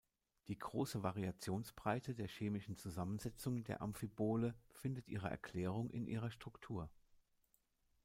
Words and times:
Die 0.47 0.57
große 0.57 1.03
Variationsbreite 1.03 2.15
der 2.15 2.27
chemischen 2.27 2.75
Zusammensetzung 2.75 3.63
der 3.63 3.83
Amphibole 3.83 4.55
findet 4.71 5.07
ihre 5.07 5.29
Erklärung 5.29 5.91
in 5.91 6.07
ihrer 6.07 6.31
Struktur. 6.31 6.89